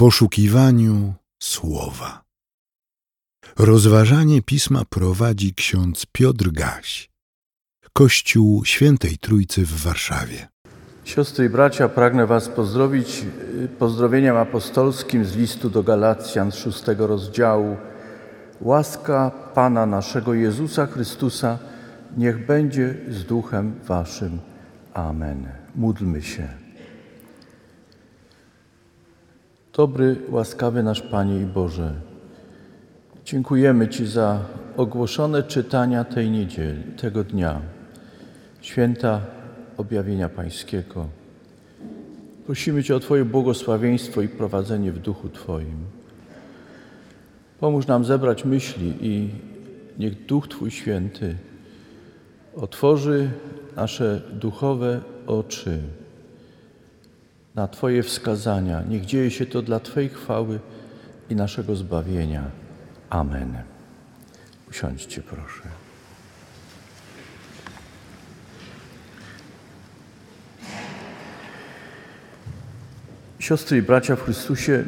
[0.00, 2.22] poszukiwaniu słowa.
[3.58, 7.10] Rozważanie pisma prowadzi ksiądz Piotr Gaś,
[7.92, 10.48] Kościół Świętej Trójcy w Warszawie.
[11.04, 13.24] Siostry i bracia, pragnę Was pozdrowić
[13.78, 17.76] pozdrowieniem apostolskim z listu do Galacjan szóstego rozdziału.
[18.60, 21.58] Łaska Pana naszego Jezusa Chrystusa
[22.16, 24.38] niech będzie z duchem Waszym.
[24.94, 25.48] Amen.
[25.74, 26.59] Módlmy się.
[29.80, 31.94] Dobry, łaskawy nasz Panie i Boże,
[33.24, 34.40] dziękujemy Ci za
[34.76, 37.60] ogłoszone czytania tej niedzieli, tego dnia,
[38.60, 39.20] święta
[39.76, 41.06] objawienia Pańskiego.
[42.46, 45.78] Prosimy Cię o Twoje błogosławieństwo i prowadzenie w duchu Twoim.
[47.60, 49.30] Pomóż nam zebrać myśli i
[49.98, 51.36] niech Duch Twój Święty
[52.56, 53.30] otworzy
[53.76, 55.78] nasze duchowe oczy
[57.60, 58.82] na Twoje wskazania.
[58.88, 60.60] Niech dzieje się to dla Twojej chwały
[61.30, 62.42] i naszego zbawienia.
[63.10, 63.54] Amen.
[64.70, 65.62] Usiądźcie, proszę.
[73.38, 74.84] Siostry i bracia w Chrystusie,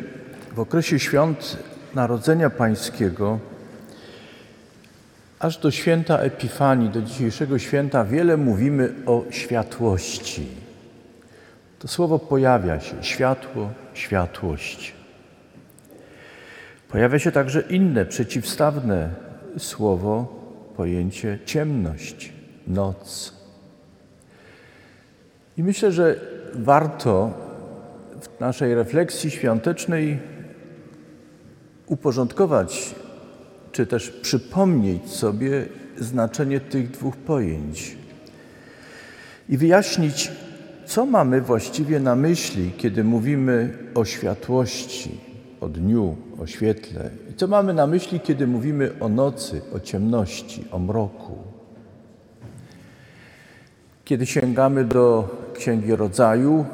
[0.55, 1.57] w okresie świąt
[1.95, 3.39] Narodzenia Pańskiego,
[5.39, 10.62] aż do święta Epifanii, do dzisiejszego święta, wiele mówimy o światłości.
[11.83, 14.93] To słowo pojawia się światło, światłość.
[16.89, 19.11] Pojawia się także inne, przeciwstawne
[19.59, 20.41] słowo,
[20.77, 22.33] pojęcie ciemność,
[22.67, 23.33] noc.
[25.57, 26.17] I myślę, że
[26.55, 27.35] warto
[28.21, 30.19] w naszej refleksji świątecznej
[31.87, 32.95] uporządkować,
[33.73, 35.67] czy też przypomnieć sobie
[35.99, 37.97] znaczenie tych dwóch pojęć
[39.49, 40.31] i wyjaśnić,
[40.93, 45.21] co mamy właściwie na myśli, kiedy mówimy o światłości,
[45.61, 50.79] o dniu, o świetle, co mamy na myśli, kiedy mówimy o nocy, o ciemności, o
[50.79, 51.39] mroku.
[54.05, 56.65] Kiedy sięgamy do Księgi Rodzaju,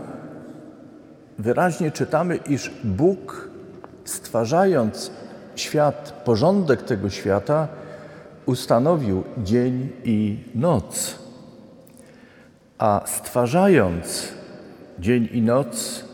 [1.39, 3.51] wyraźnie czytamy, iż Bóg,
[4.05, 5.11] stwarzając
[5.57, 7.69] świat, porządek tego świata,
[8.47, 11.28] ustanowił dzień i noc.
[12.79, 14.29] A stwarzając
[14.99, 16.05] dzień i noc,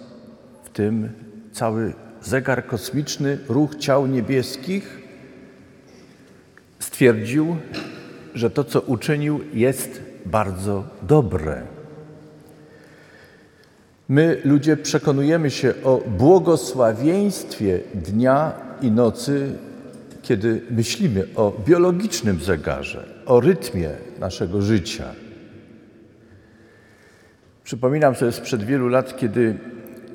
[0.65, 1.13] w tym
[1.53, 5.03] cały zegar kosmiczny, ruch ciał niebieskich,
[6.79, 7.57] stwierdził,
[8.35, 11.63] że to, co uczynił, jest bardzo dobre.
[14.09, 18.53] My, ludzie, przekonujemy się o błogosławieństwie dnia
[18.83, 19.53] i nocy,
[20.23, 25.24] kiedy myślimy o biologicznym zegarze, o rytmie naszego życia.
[27.65, 29.59] Przypominam sobie sprzed wielu lat, kiedy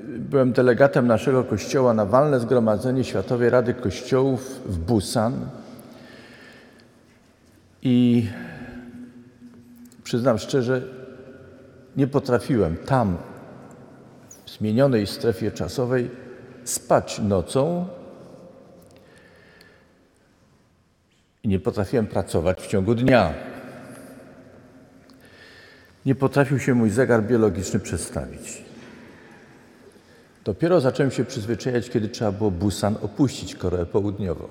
[0.08, 5.50] byłem delegatem naszego kościoła na walne zgromadzenie Światowej Rady Kościołów w Busan
[7.82, 8.28] i
[10.04, 10.82] przyznam szczerze,
[11.98, 13.18] nie potrafiłem tam
[14.46, 16.12] w zmienionej strefie czasowej
[16.64, 17.88] spać nocą
[21.44, 23.49] i nie potrafiłem pracować w ciągu dnia.
[26.10, 28.64] Nie potrafił się mój zegar biologiczny przestawić.
[30.44, 34.48] Dopiero zacząłem się przyzwyczajać, kiedy trzeba było Busan opuścić Koreę Południową.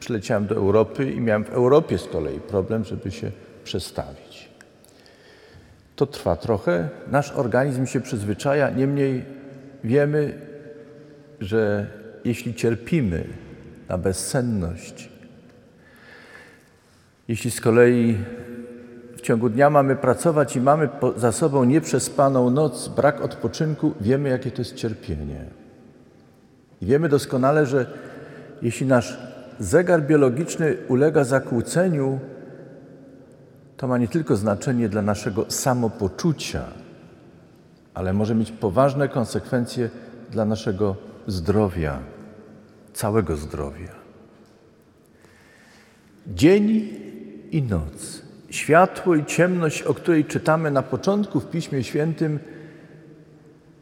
[0.00, 3.30] Przyleciałem do Europy i miałem w Europie z kolei problem, żeby się
[3.64, 4.48] przestawić.
[5.96, 9.24] To trwa trochę, nasz organizm się przyzwyczaja, niemniej
[9.84, 10.38] wiemy,
[11.40, 11.86] że
[12.24, 13.24] jeśli cierpimy
[13.88, 15.08] na bezsenność,
[17.28, 18.18] jeśli z kolei
[19.24, 24.60] ciągu dnia mamy pracować i mamy za sobą nieprzespaną noc, brak odpoczynku, wiemy, jakie to
[24.60, 25.44] jest cierpienie.
[26.82, 27.86] I wiemy doskonale, że
[28.62, 29.18] jeśli nasz
[29.58, 32.20] zegar biologiczny ulega zakłóceniu,
[33.76, 36.64] to ma nie tylko znaczenie dla naszego samopoczucia,
[37.94, 39.90] ale może mieć poważne konsekwencje
[40.30, 40.96] dla naszego
[41.26, 41.98] zdrowia,
[42.92, 43.92] całego zdrowia.
[46.26, 46.88] Dzień
[47.50, 48.23] i noc,
[48.54, 52.38] światło i ciemność, o której czytamy na początku w Piśmie Świętym,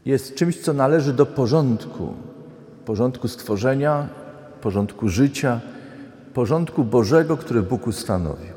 [0.04, 2.14] jest czymś, co należy do porządku
[2.84, 4.08] porządku stworzenia,
[4.60, 5.60] porządku życia,
[6.34, 8.54] porządku Bożego, który Bóg ustanowił.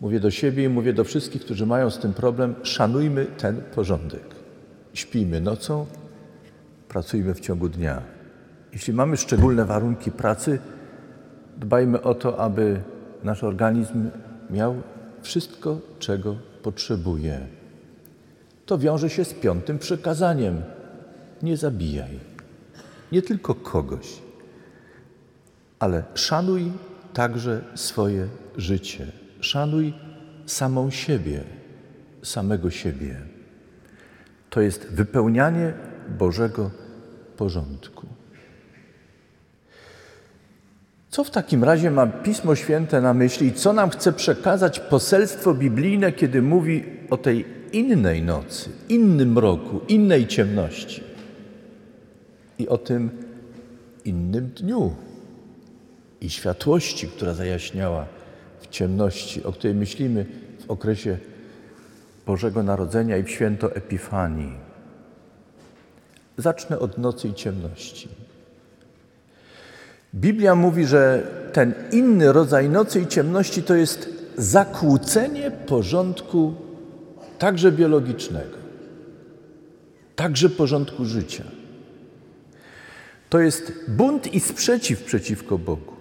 [0.00, 4.24] Mówię do siebie i mówię do wszystkich, którzy mają z tym problem: szanujmy ten porządek.
[4.94, 5.86] Śpijmy nocą,
[6.88, 8.02] pracujmy w ciągu dnia.
[8.72, 10.58] Jeśli mamy szczególne warunki pracy,
[11.56, 12.80] dbajmy o to, aby
[13.26, 14.10] nasz organizm
[14.50, 14.82] miał
[15.22, 17.46] wszystko, czego potrzebuje.
[18.66, 20.62] To wiąże się z piątym przykazaniem.
[21.42, 22.18] nie zabijaj.
[23.12, 24.22] Nie tylko kogoś,
[25.78, 26.72] ale szanuj
[27.12, 29.06] także swoje życie.
[29.40, 29.94] Szanuj
[30.46, 31.44] samą siebie,
[32.22, 33.20] samego siebie.
[34.50, 35.72] To jest wypełnianie
[36.18, 36.70] Bożego
[37.36, 38.15] porządku.
[41.16, 45.54] Co w takim razie ma Pismo Święte na myśli i co nam chce przekazać poselstwo
[45.54, 51.02] biblijne, kiedy mówi o tej innej nocy, innym mroku, innej ciemności
[52.58, 53.10] i o tym
[54.04, 54.94] innym dniu
[56.20, 58.06] i światłości, która zajaśniała
[58.60, 60.26] w ciemności, o której myślimy
[60.66, 61.18] w okresie
[62.26, 64.52] Bożego Narodzenia i w święto Epifanii.
[66.36, 68.25] Zacznę od nocy i ciemności.
[70.16, 71.22] Biblia mówi, że
[71.52, 76.54] ten inny rodzaj nocy i ciemności to jest zakłócenie porządku
[77.38, 78.56] także biologicznego,
[80.16, 81.44] także porządku życia.
[83.28, 85.92] To jest bunt i sprzeciw przeciwko Bogu.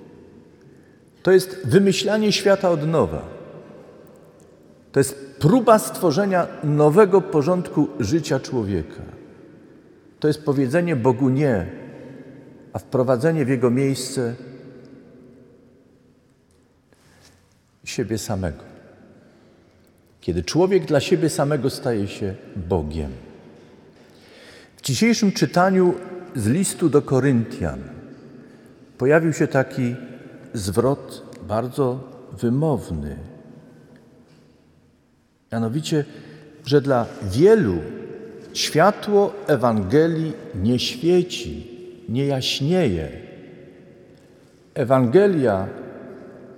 [1.24, 3.22] To jest wymyślanie świata od nowa.
[4.92, 9.02] To jest próba stworzenia nowego porządku życia człowieka.
[10.20, 11.85] To jest powiedzenie Bogu nie,
[12.75, 14.36] a wprowadzenie w jego miejsce
[17.83, 18.63] siebie samego.
[20.22, 23.12] Kiedy człowiek dla siebie samego staje się Bogiem.
[24.77, 25.94] W dzisiejszym czytaniu
[26.36, 27.80] z listu do Koryntian
[28.98, 29.95] pojawił się taki
[30.54, 32.00] zwrot bardzo
[32.42, 33.18] wymowny.
[35.51, 36.06] Mianowicie,
[36.66, 37.77] że dla wielu
[38.54, 41.75] światło Ewangelii nie świeci,
[42.10, 43.10] nie jaśnieje.
[44.74, 45.68] Ewangelia,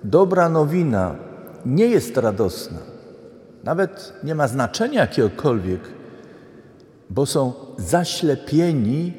[0.04, 1.16] dobra nowina,
[1.66, 2.80] nie jest radosna.
[3.64, 5.82] Nawet nie ma znaczenia jakiegokolwiek,
[7.10, 9.14] bo są zaślepieni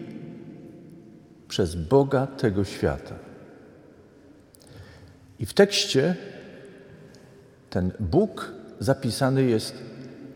[1.48, 3.14] przez Boga tego świata.
[5.38, 6.16] I w tekście
[7.70, 9.74] ten Bóg zapisany jest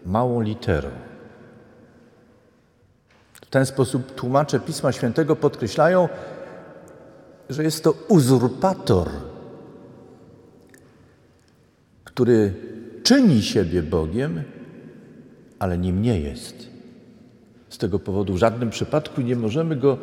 [0.07, 0.91] małą literą.
[3.53, 6.09] Ten sposób tłumacze Pisma Świętego podkreślają,
[7.51, 9.09] że jest to uzurpator,
[12.05, 12.55] który
[13.03, 14.43] czyni siebie Bogiem,
[15.59, 16.69] ale nim nie jest.
[17.69, 19.99] Z tego powodu w żadnym przypadku nie możemy go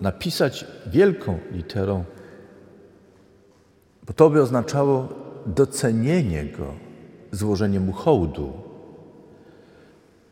[0.00, 2.04] napisać wielką literą,
[4.06, 5.08] bo to by oznaczało
[5.46, 6.74] docenienie go,
[7.32, 8.52] złożenie mu hołdu,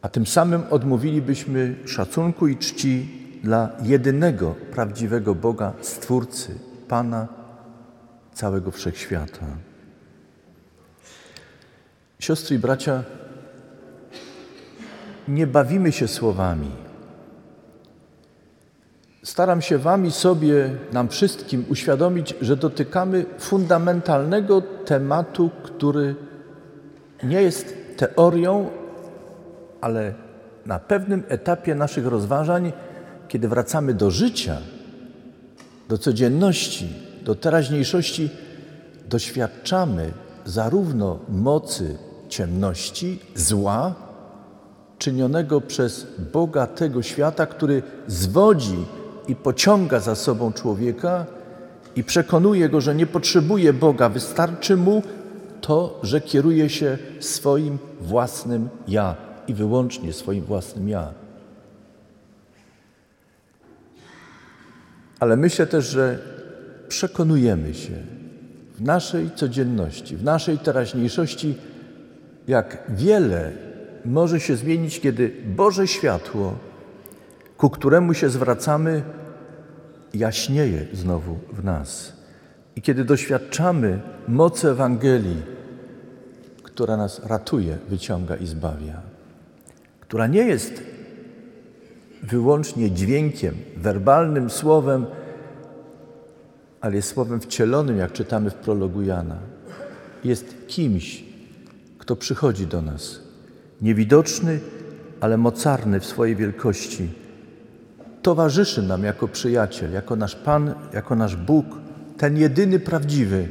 [0.04, 3.08] a tym samym odmówilibyśmy szacunku i czci
[3.42, 6.58] dla jedynego prawdziwego Boga, Stwórcy,
[6.88, 7.28] Pana
[8.34, 9.46] całego wszechświata.
[12.18, 13.04] Siostry i bracia,
[15.28, 16.70] nie bawimy się słowami.
[19.22, 26.14] Staram się Wam i sobie, nam wszystkim uświadomić, że dotykamy fundamentalnego tematu, który
[27.22, 28.83] nie jest teorią,
[29.84, 30.14] ale
[30.66, 32.72] na pewnym etapie naszych rozważań,
[33.28, 34.56] kiedy wracamy do życia,
[35.88, 36.88] do codzienności,
[37.24, 38.30] do teraźniejszości,
[39.08, 40.12] doświadczamy
[40.44, 41.96] zarówno mocy
[42.28, 43.94] ciemności, zła,
[44.98, 48.84] czynionego przez Boga tego świata, który zwodzi
[49.28, 51.26] i pociąga za sobą człowieka
[51.96, 55.02] i przekonuje go, że nie potrzebuje Boga, wystarczy mu
[55.60, 61.12] to, że kieruje się swoim własnym ja i wyłącznie swoim własnym ja.
[65.20, 66.18] Ale myślę też, że
[66.88, 67.92] przekonujemy się
[68.74, 71.54] w naszej codzienności, w naszej teraźniejszości,
[72.48, 73.52] jak wiele
[74.04, 76.58] może się zmienić, kiedy Boże światło,
[77.56, 79.02] ku któremu się zwracamy,
[80.14, 82.12] jaśnieje znowu w nas.
[82.76, 85.42] I kiedy doświadczamy mocy Ewangelii,
[86.62, 89.13] która nas ratuje, wyciąga i zbawia,
[90.14, 90.82] która nie jest
[92.22, 95.06] wyłącznie dźwiękiem, werbalnym słowem,
[96.80, 99.38] ale jest słowem wcielonym, jak czytamy w prologu Jana.
[100.24, 101.24] Jest kimś,
[101.98, 103.20] kto przychodzi do nas,
[103.82, 104.60] niewidoczny,
[105.20, 107.08] ale mocarny w swojej wielkości.
[108.22, 111.66] Towarzyszy nam jako przyjaciel, jako nasz Pan, jako nasz Bóg,
[112.18, 113.48] ten jedyny prawdziwy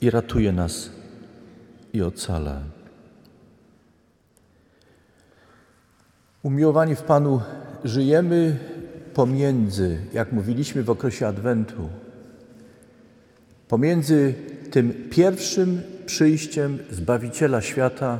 [0.00, 0.90] i ratuje nas
[1.92, 2.69] i ocala.
[6.42, 7.40] Umiłowani w Panu,
[7.84, 8.58] żyjemy
[9.14, 11.88] pomiędzy, jak mówiliśmy w okresie Adwentu,
[13.68, 14.34] pomiędzy
[14.70, 18.18] tym pierwszym przyjściem Zbawiciela świata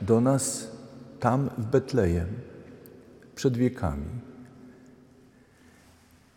[0.00, 0.70] do nas
[1.20, 2.26] tam w Betlejem,
[3.34, 4.06] przed wiekami.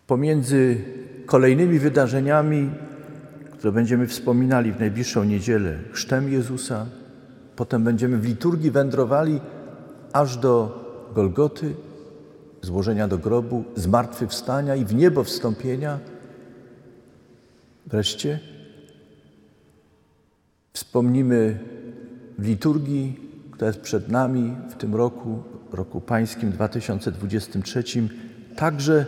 [0.08, 0.78] Pomiędzy
[1.26, 2.70] kolejnymi wydarzeniami,
[3.52, 6.86] które będziemy wspominali w najbliższą niedzielę, chrztem Jezusa,
[7.56, 9.40] potem będziemy w liturgii wędrowali
[10.14, 11.76] aż do Golgoty,
[12.62, 16.00] złożenia do grobu, zmartwychwstania i w niebo wstąpienia.
[17.86, 18.40] Wreszcie
[20.74, 21.60] wspomnimy
[22.38, 23.20] w liturgii,
[23.52, 27.84] która jest przed nami w tym roku, roku pańskim 2023,
[28.56, 29.06] także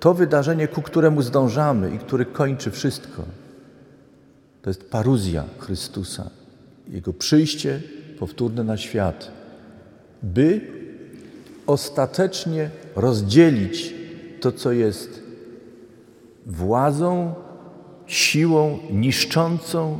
[0.00, 3.22] to wydarzenie, ku któremu zdążamy i który kończy wszystko.
[4.62, 6.30] To jest paruzja Chrystusa,
[6.88, 7.80] Jego przyjście
[8.18, 9.30] powtórne na świat,
[10.22, 10.60] by
[11.66, 13.94] ostatecznie rozdzielić
[14.40, 15.22] to, co jest
[16.46, 17.34] władzą,
[18.06, 19.98] siłą niszczącą,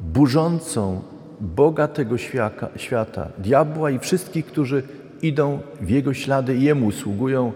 [0.00, 1.02] burzącą
[1.40, 4.82] Boga tego świata, świata, diabła i wszystkich, którzy
[5.22, 7.52] idą w Jego ślady i Jemu sługują,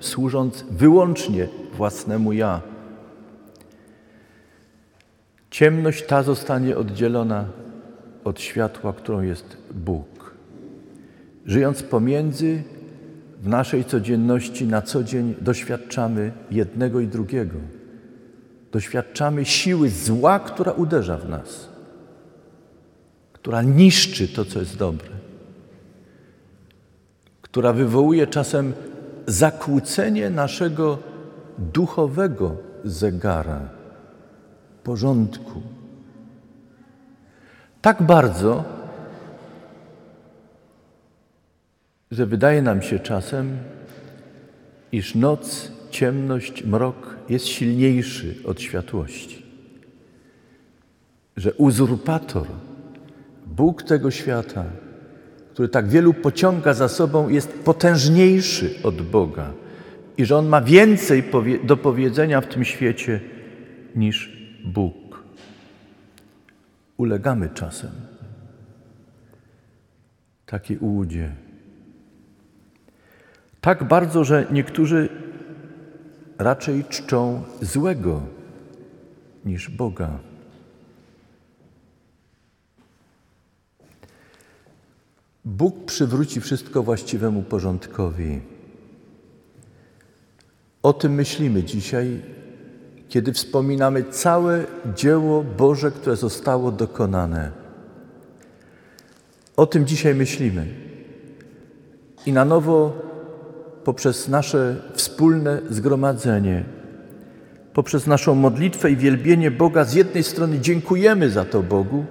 [0.00, 2.60] służąc wyłącznie własnemu ja.
[5.50, 7.44] Ciemność ta zostanie oddzielona
[8.24, 10.34] od światła, którą jest Bóg.
[11.46, 12.62] Żyjąc pomiędzy,
[13.42, 17.58] w naszej codzienności na co dzień doświadczamy jednego i drugiego.
[18.72, 21.68] Doświadczamy siły zła, która uderza w nas,
[23.32, 25.08] która niszczy to, co jest dobre,
[27.42, 28.72] która wywołuje czasem
[29.26, 30.98] zakłócenie naszego
[31.58, 33.60] duchowego zegara,
[34.84, 35.62] porządku.
[37.82, 38.64] Tak bardzo,
[42.10, 43.58] że wydaje nam się czasem,
[44.92, 49.46] iż noc, ciemność, mrok jest silniejszy od światłości.
[51.36, 52.46] Że uzurpator,
[53.46, 54.64] Bóg tego świata,
[55.52, 59.52] który tak wielu pociąga za sobą, jest potężniejszy od Boga
[60.16, 61.24] i że On ma więcej
[61.64, 63.20] do powiedzenia w tym świecie
[63.94, 65.24] niż Bóg.
[66.96, 67.90] Ulegamy czasem
[70.46, 71.45] takiej ułudzie.
[73.66, 75.08] Tak bardzo, że niektórzy
[76.38, 78.22] raczej czczą złego
[79.44, 80.18] niż Boga.
[85.44, 88.40] Bóg przywróci wszystko właściwemu porządkowi.
[90.82, 92.22] O tym myślimy dzisiaj,
[93.08, 97.50] kiedy wspominamy całe dzieło Boże, które zostało dokonane.
[99.56, 100.66] O tym dzisiaj myślimy.
[102.26, 103.05] I na nowo
[103.86, 106.64] poprzez nasze wspólne zgromadzenie,
[107.72, 112.04] poprzez naszą modlitwę i wielbienie Boga, z jednej strony dziękujemy za to Bogu,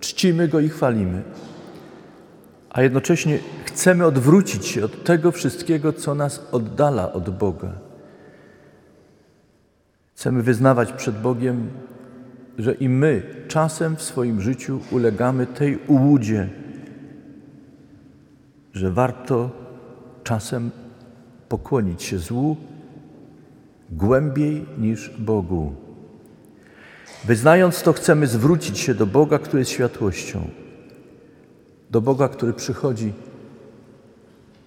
[0.00, 1.22] czcimy Go i chwalimy,
[2.70, 7.72] a jednocześnie chcemy odwrócić się od tego wszystkiego, co nas oddala od Boga.
[10.14, 11.68] Chcemy wyznawać przed Bogiem,
[12.58, 16.48] że i my czasem w swoim życiu ulegamy tej ułudzie,
[18.72, 19.61] że warto
[20.24, 20.70] czasem
[21.48, 22.56] pokłonić się złu
[23.90, 25.72] głębiej niż Bogu.
[27.24, 30.48] Wyznając to, chcemy zwrócić się do Boga, który jest światłością,
[31.90, 33.12] do Boga, który przychodzi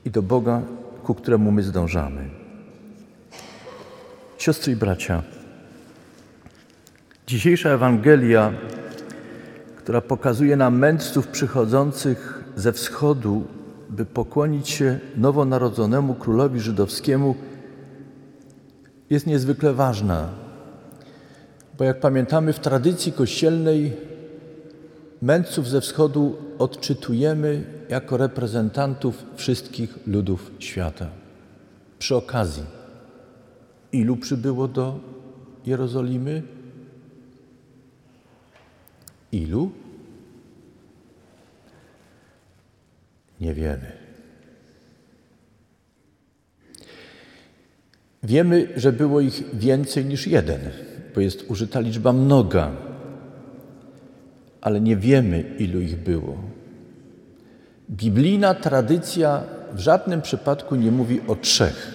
[0.06, 0.62] i do Boga,
[1.04, 2.30] ku któremu my zdążamy.
[4.38, 5.24] Siostry i bracia,
[7.28, 8.54] dzisiejsza Ewangelia,
[9.78, 13.48] która pokazuje nam mędrców przychodzących ze wschodu
[13.96, 17.36] by pokłonić się nowonarodzonemu królowi żydowskiemu,
[19.10, 20.30] jest niezwykle ważna.
[21.78, 23.94] Bo jak pamiętamy, w tradycji kościelnej
[25.22, 31.08] mędrców ze wschodu odczytujemy jako reprezentantów wszystkich ludów świata.
[32.00, 32.64] Przy okazji,
[33.92, 35.00] ilu przybyło do
[35.66, 36.44] Jerozolimy?
[39.32, 39.72] Ilu?
[43.42, 43.92] Nie wiemy.
[48.24, 50.60] Wiemy, że było ich więcej niż jeden,
[51.16, 52.72] bo jest użyta liczba mnoga,
[54.62, 56.38] ale nie wiemy, ilu ich było.
[57.90, 61.94] Biblijna tradycja w żadnym przypadku nie mówi o trzech.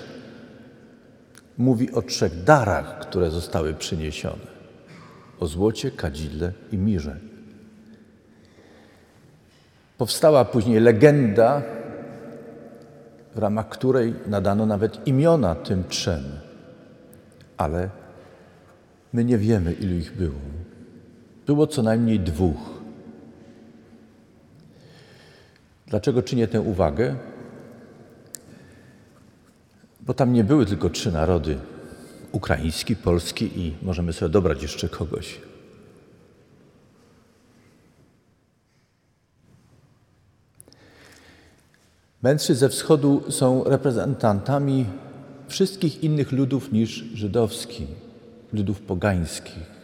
[1.58, 4.46] Mówi o trzech darach, które zostały przyniesione:
[5.40, 7.29] o złocie, kadzidle i mirze.
[10.00, 11.62] Powstała później legenda,
[13.34, 16.24] w ramach której nadano nawet imiona tym trzem,
[17.56, 17.90] ale
[19.12, 20.40] my nie wiemy, ilu ich było.
[21.46, 22.56] Było co najmniej dwóch.
[25.86, 27.16] Dlaczego czynię tę uwagę?
[30.00, 31.58] Bo tam nie były tylko trzy narody:
[32.32, 35.49] ukraiński, polski i możemy sobie dobrać jeszcze kogoś.
[42.22, 44.86] Mędrcy ze wschodu są reprezentantami
[45.48, 47.86] wszystkich innych ludów niż żydowski,
[48.52, 49.80] ludów pogańskich.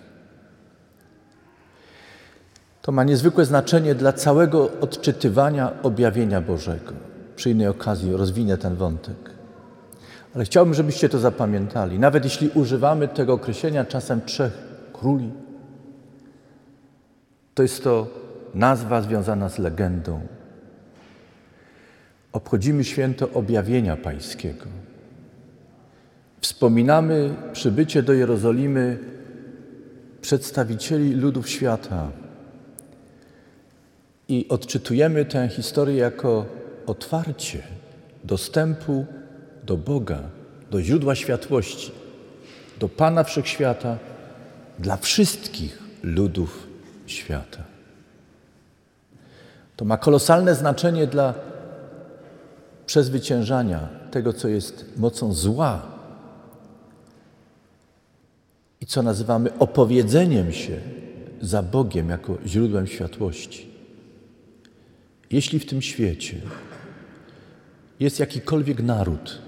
[2.82, 6.92] To ma niezwykłe znaczenie dla całego odczytywania objawienia Bożego.
[7.36, 9.30] Przy innej okazji rozwinę ten wątek.
[10.34, 11.98] Ale chciałbym, żebyście to zapamiętali.
[11.98, 14.52] Nawet jeśli używamy tego określenia czasem trzech
[14.92, 15.30] króli,
[17.54, 18.06] to jest to
[18.54, 20.20] nazwa związana z legendą.
[22.36, 24.64] Obchodzimy święto objawienia Pańskiego.
[26.40, 28.98] Wspominamy przybycie do Jerozolimy
[30.20, 32.10] przedstawicieli ludów świata
[34.28, 36.46] i odczytujemy tę historię jako
[36.86, 37.62] otwarcie
[38.24, 39.06] dostępu
[39.64, 40.20] do Boga,
[40.70, 41.92] do źródła światłości,
[42.78, 43.98] do Pana Wszechświata
[44.78, 46.66] dla wszystkich ludów
[47.06, 47.62] świata.
[49.76, 51.55] To ma kolosalne znaczenie dla
[52.86, 55.82] przezwyciężania tego, co jest mocą zła
[58.80, 60.80] i co nazywamy opowiedzeniem się
[61.40, 63.70] za Bogiem jako źródłem światłości.
[65.30, 66.40] Jeśli w tym świecie
[68.00, 69.38] jest jakikolwiek naród,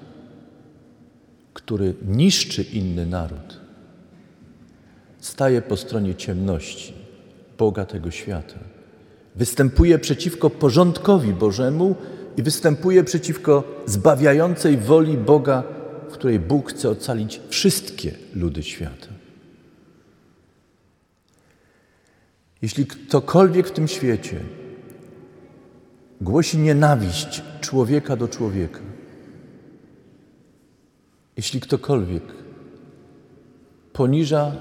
[1.55, 3.61] który niszczy inny naród,
[5.21, 6.95] staje po stronie ciemności
[7.59, 8.59] Boga tego świata,
[9.37, 11.95] występuje przeciwko porządkowi Bożemu
[12.39, 15.63] i występuje przeciwko zbawiającej woli Boga,
[16.09, 19.09] w której Bóg chce ocalić wszystkie ludy świata.
[22.63, 24.41] Jeśli ktokolwiek w tym świecie
[26.21, 28.81] głosi nienawiść człowieka do człowieka,
[31.37, 32.23] jeśli ktokolwiek
[33.93, 34.53] poniża,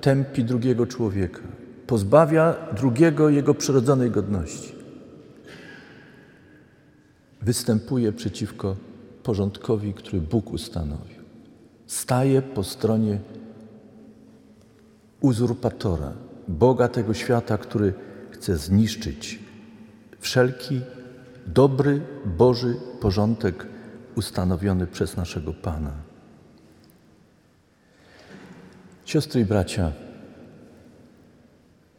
[0.00, 1.40] tępi drugiego człowieka,
[1.86, 4.75] pozbawia drugiego jego przyrodzonej godności,
[7.46, 8.76] występuje przeciwko
[9.22, 11.22] porządkowi, który Bóg ustanowił.
[11.86, 13.18] Staje po stronie
[15.20, 16.12] uzurpatora,
[16.48, 17.94] Boga tego świata, który
[18.30, 19.38] chce zniszczyć
[20.18, 20.80] wszelki
[21.46, 22.00] dobry,
[22.38, 23.66] Boży porządek
[24.16, 25.92] ustanowiony przez naszego Pana.
[29.04, 29.92] Siostry i bracia,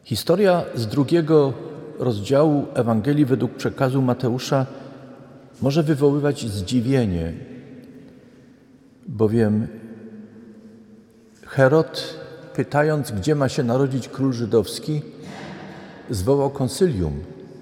[0.02, 1.52] historia z drugiego
[1.98, 4.66] rozdziału Ewangelii według przekazu Mateusza
[5.62, 7.32] może wywoływać zdziwienie,
[9.08, 9.68] bowiem
[11.46, 12.14] Herod,
[12.54, 15.02] pytając, gdzie ma się narodzić król żydowski,
[16.10, 17.12] zwołał konsylium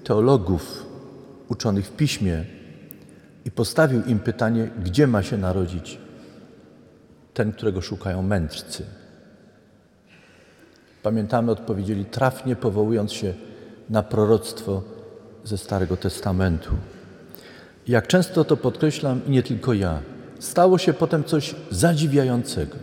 [0.03, 0.85] teologów
[1.49, 2.45] uczonych w piśmie
[3.45, 5.97] i postawił im pytanie, gdzie ma się narodzić
[7.33, 8.85] ten, którego szukają mędrcy.
[11.03, 13.33] Pamiętamy, odpowiedzieli trafnie, powołując się
[13.89, 14.83] na proroctwo
[15.43, 16.71] ze Starego Testamentu.
[17.87, 20.01] Jak często to podkreślam, i nie tylko ja,
[20.39, 22.77] stało się potem coś zadziwiającego.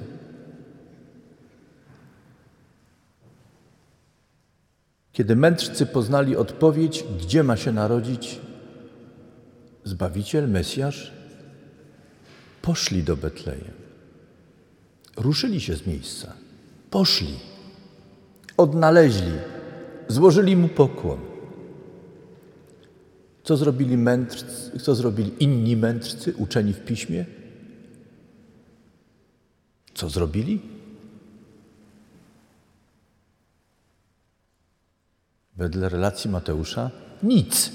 [5.13, 8.41] Kiedy mędrcy poznali odpowiedź, gdzie ma się narodzić
[9.85, 11.13] Zbawiciel, Mesjasz,
[12.63, 13.75] poszli do Betlejem.
[15.17, 16.33] Ruszyli się z miejsca.
[16.91, 17.39] Poszli.
[18.57, 19.33] Odnaleźli.
[20.09, 21.34] Złożyli mu pokłon.
[23.45, 27.25] Co zrobili mędrcy, co zrobili inni mędrcy uczeni w piśmie?
[29.95, 30.61] Co zrobili?
[35.57, 36.91] Wedle relacji Mateusza
[37.23, 37.73] nic.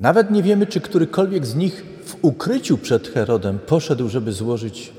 [0.00, 4.92] Nawet nie wiemy, czy którykolwiek z nich w ukryciu przed Herodem poszedł, żeby złożyć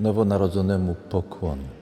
[0.00, 1.79] nowonarodzonemu pokłon.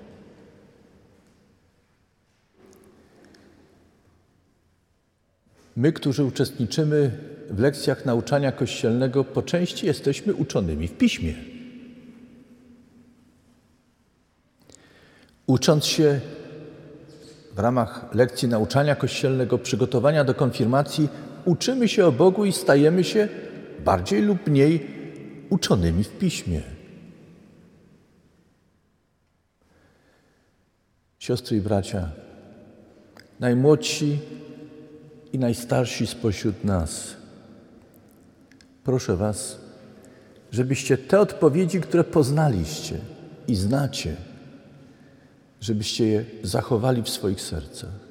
[5.78, 7.10] My, którzy uczestniczymy
[7.50, 11.34] w lekcjach nauczania kościelnego, po części jesteśmy uczonymi w piśmie.
[15.46, 16.20] Ucząc się
[17.54, 21.08] w ramach lekcji nauczania kościelnego, przygotowania do konfirmacji,
[21.44, 23.28] uczymy się o Bogu i stajemy się
[23.84, 24.86] bardziej lub mniej
[25.50, 26.62] uczonymi w piśmie.
[31.18, 32.10] Siostry i bracia,
[33.40, 34.18] najmłodsi
[35.32, 37.16] i najstarsi spośród nas,
[38.84, 39.58] proszę Was,
[40.52, 42.98] żebyście te odpowiedzi, które poznaliście
[43.48, 44.16] i znacie,
[45.60, 48.08] żebyście je zachowali w swoich sercach.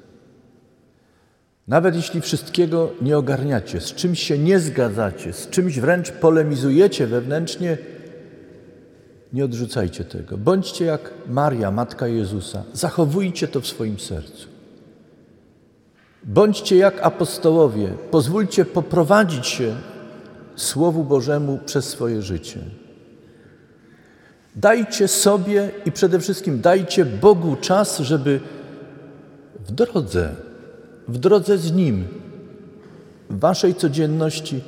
[1.68, 7.78] Nawet jeśli wszystkiego nie ogarniacie, z czymś się nie zgadzacie, z czymś wręcz polemizujecie wewnętrznie,
[9.32, 10.38] nie odrzucajcie tego.
[10.38, 12.62] Bądźcie jak Maria, matka Jezusa.
[12.72, 14.57] Zachowujcie to w swoim sercu.
[16.28, 17.88] Bądźcie jak apostołowie.
[18.10, 19.74] Pozwólcie poprowadzić się
[20.56, 22.60] Słowu Bożemu przez swoje życie.
[24.56, 28.40] Dajcie sobie i przede wszystkim dajcie Bogu czas, żeby
[29.66, 30.34] w drodze,
[31.08, 32.04] w drodze z Nim,
[33.30, 34.60] w Waszej codzienności,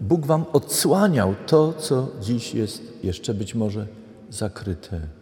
[0.00, 3.86] Bóg Wam odsłaniał to, co dziś jest jeszcze być może
[4.30, 5.17] zakryte.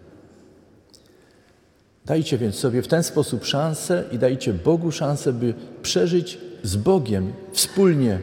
[2.07, 7.33] Dajcie więc sobie w ten sposób szansę i dajcie Bogu szansę, by przeżyć z Bogiem
[7.53, 8.21] wspólnie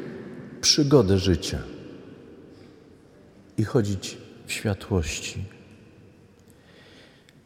[0.62, 1.60] przygodę życia
[3.58, 5.44] i chodzić w światłości.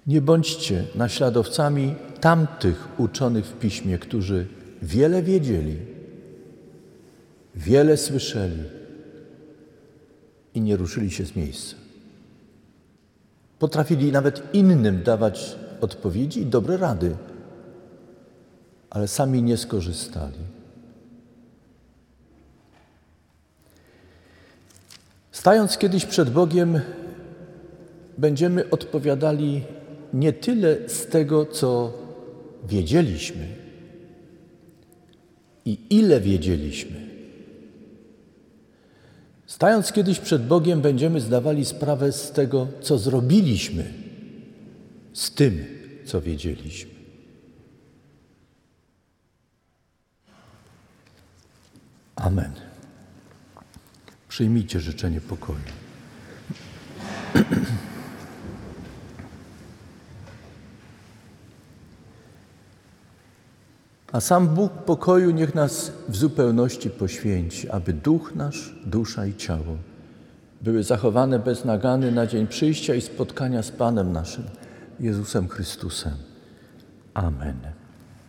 [0.08, 4.48] Nie bądźcie naśladowcami tamtych uczonych w piśmie, którzy
[4.82, 5.78] wiele wiedzieli,
[7.56, 8.64] wiele słyszeli
[10.54, 11.76] i nie ruszyli się z miejsca.
[13.60, 17.16] Potrafili nawet innym dawać odpowiedzi i dobre rady,
[18.90, 20.40] ale sami nie skorzystali.
[25.32, 26.80] Stając kiedyś przed Bogiem,
[28.18, 29.64] będziemy odpowiadali
[30.14, 31.94] nie tyle z tego, co
[32.68, 33.48] wiedzieliśmy
[35.66, 37.08] i ile wiedzieliśmy.
[39.46, 44.07] Stając kiedyś przed Bogiem, będziemy zdawali sprawę z tego, co zrobiliśmy
[45.18, 45.66] z tym,
[46.06, 46.92] co wiedzieliśmy.
[52.16, 52.52] Amen.
[54.30, 55.60] Przyjmijcie życzenie pokoju.
[64.12, 69.78] A sam Bóg pokoju niech nas w zupełności poświęci, aby duch nasz, dusza i ciało
[70.62, 74.44] były zachowane bez nagany na dzień przyjścia i spotkania z Panem naszym,
[75.00, 76.14] Jezusem Chrystusem.
[77.14, 77.77] Amen.